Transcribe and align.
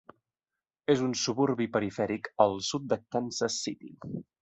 És 0.93 1.03
un 1.09 1.13
suburbi 1.25 1.69
perifèric 1.77 2.33
al 2.49 2.59
sud 2.71 2.91
de 2.95 3.01
Kansas 3.05 3.63
City. 3.69 3.97